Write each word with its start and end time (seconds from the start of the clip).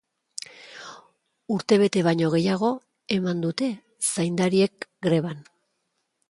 Urtebete 1.55 2.03
baino 2.07 2.29
gehiago 2.37 2.71
eman 3.19 3.45
dute 3.45 3.69
zaindariek 4.11 4.89
greban. 5.09 5.47